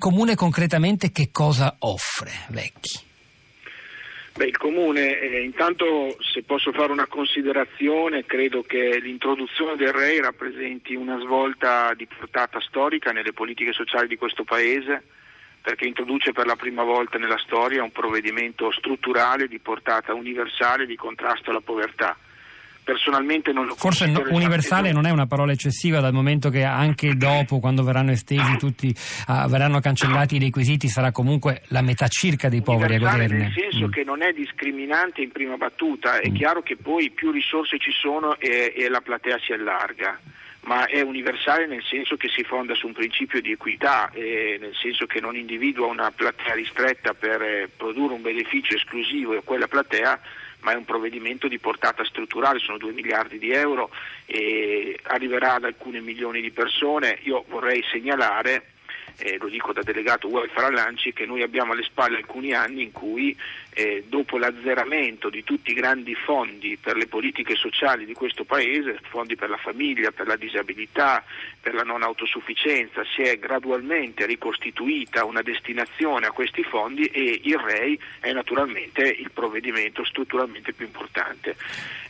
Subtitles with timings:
[0.00, 3.08] comune concretamente che cosa offre, Vecchi?
[4.32, 10.20] Beh, il Comune, eh, intanto se posso fare una considerazione, credo che l'introduzione del REI
[10.20, 15.02] rappresenti una svolta di portata storica nelle politiche sociali di questo Paese,
[15.60, 20.96] perché introduce per la prima volta nella storia un provvedimento strutturale di portata universale di
[20.96, 22.16] contrasto alla povertà
[22.82, 27.16] personalmente non lo Forse no, universale non è una parola eccessiva dal momento che anche
[27.16, 28.94] dopo, quando verranno estesi tutti,
[29.28, 33.38] uh, verranno cancellati i requisiti, sarà comunque la metà circa dei poveri a goderne.
[33.38, 33.90] Nel senso mm.
[33.90, 36.34] che non è discriminante in prima battuta, è mm.
[36.34, 40.18] chiaro che poi più risorse ci sono e, e la platea si allarga
[40.62, 44.74] ma è universale nel senso che si fonda su un principio di equità, eh, nel
[44.74, 49.68] senso che non individua una platea ristretta per eh, produrre un beneficio esclusivo a quella
[49.68, 50.20] platea,
[50.60, 53.90] ma è un provvedimento di portata strutturale, sono 2 miliardi di euro
[54.26, 57.18] e arriverà ad alcune milioni di persone.
[57.22, 58.72] Io vorrei segnalare
[59.20, 62.92] eh, lo dico da delegato welfare Lanci, che noi abbiamo alle spalle alcuni anni in
[62.92, 63.36] cui
[63.74, 68.98] eh, dopo l'azzeramento di tutti i grandi fondi per le politiche sociali di questo Paese,
[69.10, 71.22] fondi per la famiglia, per la disabilità,
[71.60, 77.58] per la non autosufficienza, si è gradualmente ricostituita una destinazione a questi fondi e il
[77.58, 81.56] REI è naturalmente il provvedimento strutturalmente più importante.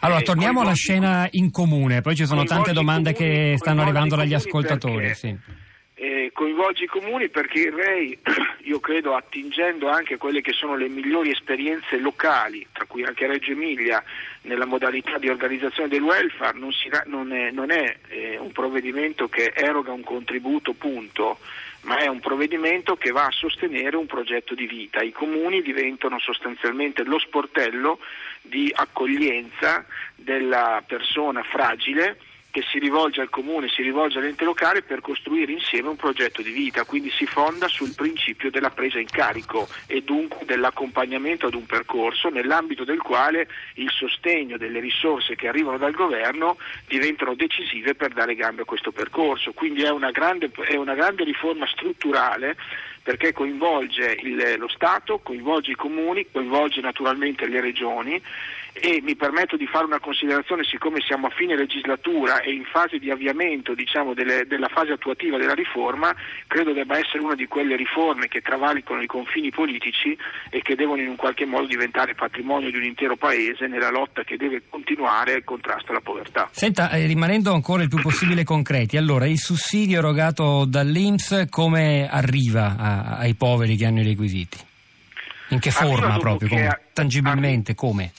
[0.00, 3.82] Allora, eh, torniamo alla scena in comune, poi ci sono tante domande comuni, che stanno
[3.82, 5.06] arrivando dagli ascoltatori.
[5.06, 5.68] Perché, sì
[6.32, 8.18] coinvolge i comuni perché il REI,
[8.64, 13.52] io credo attingendo anche quelle che sono le migliori esperienze locali, tra cui anche Reggio
[13.52, 14.02] Emilia,
[14.42, 19.28] nella modalità di organizzazione del welfare, non, si, non è, non è eh, un provvedimento
[19.28, 21.38] che eroga un contributo punto,
[21.82, 25.00] ma è un provvedimento che va a sostenere un progetto di vita.
[25.00, 27.98] I comuni diventano sostanzialmente lo sportello
[28.42, 32.18] di accoglienza della persona fragile
[32.50, 36.50] che si rivolge al comune, si rivolge all'ente locale per costruire insieme un progetto di
[36.50, 41.66] vita, quindi si fonda sul principio della presa in carico e dunque dell'accompagnamento ad un
[41.66, 48.12] percorso nell'ambito del quale il sostegno delle risorse che arrivano dal governo diventano decisive per
[48.12, 49.52] dare gambe a questo percorso.
[49.52, 52.56] Quindi è una grande, è una grande riforma strutturale
[53.03, 58.22] perché coinvolge il, lo Stato, coinvolge i comuni, coinvolge naturalmente le regioni
[58.72, 62.99] e mi permetto di fare una considerazione siccome siamo a fine legislatura e in fase
[62.99, 66.15] di avviamento diciamo, delle, della fase attuativa della riforma,
[66.47, 70.17] credo debba essere una di quelle riforme che travalicano i confini politici
[70.50, 74.22] e che devono in un qualche modo diventare patrimonio di un intero Paese nella lotta
[74.22, 76.49] che deve continuare al contrasto alla povertà.
[76.53, 82.77] Senta, eh, rimanendo ancora il più possibile concreti, allora il sussidio erogato dall'Inps come arriva
[82.78, 84.58] a, ai poveri che hanno i requisiti?
[85.50, 86.48] In che forma proprio?
[86.48, 88.12] Come, tangibilmente, come?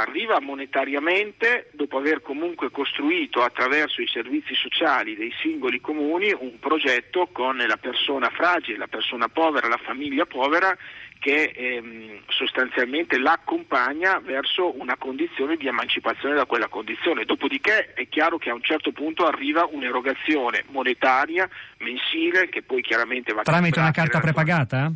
[0.00, 7.28] Arriva monetariamente dopo aver comunque costruito attraverso i servizi sociali dei singoli comuni un progetto
[7.32, 10.76] con la persona fragile, la persona povera, la famiglia povera
[11.20, 17.24] che ehm, sostanzialmente l'accompagna verso una condizione di emancipazione da quella condizione.
[17.24, 23.32] Dopodiché è chiaro che a un certo punto arriva un'erogazione monetaria mensile che poi chiaramente
[23.34, 24.92] va tramite una carta prepagata?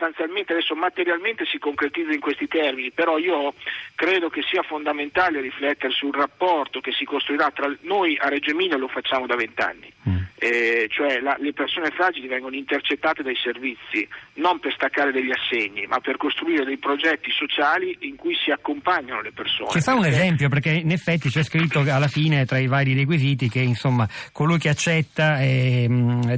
[0.00, 3.52] Sostanzialmente adesso materialmente si concretizza in questi termini, però io
[3.94, 8.78] credo che sia fondamentale riflettere sul rapporto che si costruirà tra noi a Reggio Emilia
[8.78, 9.92] lo facciamo da vent'anni.
[10.08, 10.19] Mm.
[10.42, 15.84] Eh, cioè la, le persone fragili vengono intercettate dai servizi non per staccare degli assegni
[15.86, 19.70] ma per costruire dei progetti sociali in cui si accompagnano le persone.
[19.70, 23.50] Ci fa un esempio perché in effetti c'è scritto alla fine tra i vari requisiti
[23.50, 25.86] che insomma colui che accetta eh,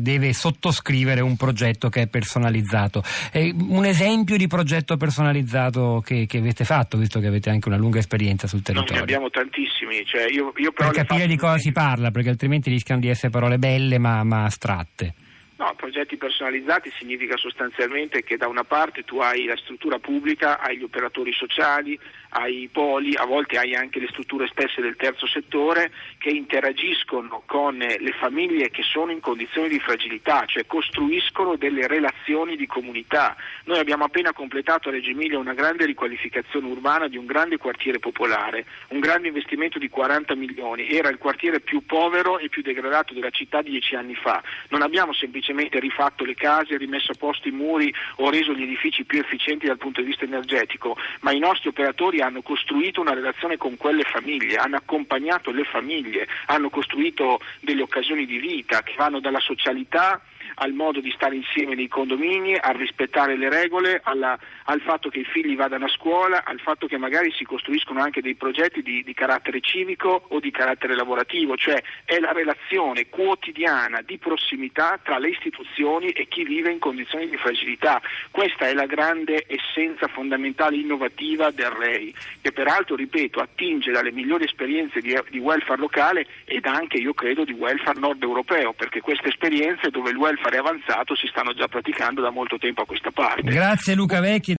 [0.01, 3.05] deve sottoscrivere un progetto che è personalizzato.
[3.31, 7.77] Eh, un esempio di progetto personalizzato che, che, avete fatto visto che avete anche una
[7.77, 8.95] lunga esperienza sul territorio?
[8.95, 10.05] Noi ne abbiamo tantissimi.
[10.05, 13.59] Cioè io, io per capire di cosa si parla perché altrimenti rischiano di essere parole
[13.59, 15.15] belle belle ma, ma astratte.
[15.57, 20.79] No, progetti personalizzati significa sostanzialmente che da una parte tu hai la struttura pubblica, hai
[20.79, 21.99] gli operatori sociali,
[22.33, 27.43] hai i poli, a volte hai anche le strutture stesse del terzo settore che interagiscono
[27.47, 33.37] con le famiglie che sono in condizioni di fragilità, cioè costruiscono delle relazioni di comunità.
[33.65, 37.99] Noi abbiamo appena completato a Reggio Emilia una grande riqualificazione urbana di un grande quartiere
[37.99, 43.13] popolare, un grande investimento di 40 milioni, era il quartiere più povero e più degradato
[43.13, 44.43] della città dieci anni fa.
[44.69, 49.05] Non abbiamo semplicemente rifatto le case, rimesso a posto i muri o reso gli edifici
[49.05, 53.57] più efficienti dal punto di vista energetico, ma i nostri operatori hanno costruito una relazione
[53.57, 59.21] con quelle famiglie, hanno accompagnato le famiglie, hanno costruito delle occasioni di vita che vanno
[59.21, 60.21] dalla socialità
[60.57, 65.21] al modo di stare insieme nei condomini, a rispettare le regole, alla, al fatto che
[65.21, 69.03] i figli vadano a scuola, al fatto che magari si costruiscono anche dei progetti di,
[69.03, 75.19] di carattere civico o di carattere lavorativo, cioè è la relazione quotidiana di prossimità tra
[75.19, 78.01] le istituzioni e chi vive in condizioni di fragilità.
[78.31, 84.45] Questa è la grande essenza fondamentale innovativa del REI, che peraltro, ripeto, attinge dalle migliori
[84.45, 89.29] esperienze di, di welfare locale ed anche, io credo, di welfare nord europeo, perché queste
[89.29, 93.11] esperienze dove il welfare è avanzato si stanno già praticando da molto tempo a questa
[93.11, 93.43] parte.
[93.43, 94.51] Grazie Luca Vecchi.